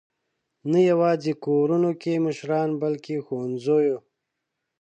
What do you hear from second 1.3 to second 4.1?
کورونو کې مشران، بلکې ښوونځیو.